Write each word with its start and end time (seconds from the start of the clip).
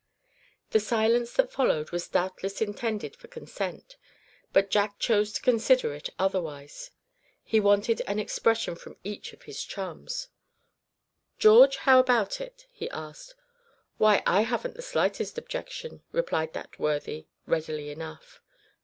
The 0.71 0.79
silence 0.79 1.31
that 1.33 1.51
followed 1.51 1.91
was 1.91 2.07
doubtless 2.07 2.59
intended 2.59 3.15
for 3.15 3.27
consent; 3.27 3.97
but 4.51 4.71
Jack 4.71 4.97
chose 4.97 5.31
to 5.33 5.41
consider 5.43 5.93
it 5.93 6.09
otherwise. 6.17 6.89
He 7.43 7.59
wanted 7.59 8.01
an 8.07 8.17
expression 8.17 8.73
from 8.73 8.97
each 9.03 9.31
of 9.31 9.43
his 9.43 9.63
chums. 9.63 10.29
"George, 11.37 11.75
how 11.77 11.99
about 11.99 12.41
it?" 12.41 12.65
he 12.71 12.89
asked. 12.89 13.35
"Why, 13.99 14.23
I 14.25 14.41
haven't 14.41 14.73
the 14.73 14.81
slightest 14.81 15.37
objection," 15.37 16.01
replied 16.11 16.53
that 16.53 16.79
worthy, 16.79 17.27
readily 17.45 17.91
enough. 17.91 18.41